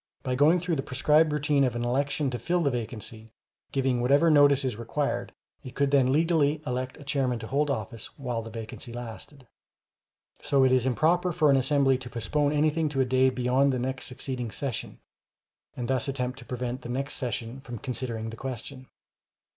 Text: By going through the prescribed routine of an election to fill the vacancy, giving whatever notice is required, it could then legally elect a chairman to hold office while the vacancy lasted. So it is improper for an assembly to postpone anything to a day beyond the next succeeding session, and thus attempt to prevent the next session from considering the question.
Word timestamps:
By 0.23 0.33
going 0.33 0.59
through 0.59 0.77
the 0.77 0.81
prescribed 0.81 1.31
routine 1.31 1.63
of 1.63 1.75
an 1.75 1.85
election 1.85 2.31
to 2.31 2.39
fill 2.39 2.63
the 2.63 2.71
vacancy, 2.71 3.33
giving 3.71 4.01
whatever 4.01 4.31
notice 4.31 4.65
is 4.65 4.75
required, 4.75 5.31
it 5.63 5.75
could 5.75 5.91
then 5.91 6.11
legally 6.11 6.59
elect 6.65 6.97
a 6.97 7.03
chairman 7.03 7.37
to 7.37 7.45
hold 7.45 7.69
office 7.69 8.07
while 8.17 8.41
the 8.41 8.49
vacancy 8.49 8.91
lasted. 8.91 9.45
So 10.41 10.63
it 10.63 10.71
is 10.71 10.87
improper 10.87 11.31
for 11.31 11.51
an 11.51 11.55
assembly 11.55 11.99
to 11.99 12.09
postpone 12.09 12.51
anything 12.51 12.89
to 12.89 13.01
a 13.01 13.05
day 13.05 13.29
beyond 13.29 13.71
the 13.71 13.77
next 13.77 14.07
succeeding 14.07 14.49
session, 14.49 14.97
and 15.77 15.87
thus 15.87 16.07
attempt 16.07 16.39
to 16.39 16.45
prevent 16.45 16.81
the 16.81 16.89
next 16.89 17.13
session 17.13 17.61
from 17.61 17.77
considering 17.77 18.31
the 18.31 18.37
question. 18.37 18.87